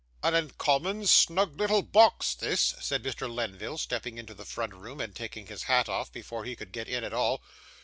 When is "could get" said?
6.55-6.89